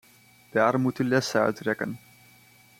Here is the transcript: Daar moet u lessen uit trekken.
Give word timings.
Daar 0.51 0.79
moet 0.79 0.99
u 0.99 1.03
lessen 1.07 1.41
uit 1.41 1.55
trekken. 1.55 1.99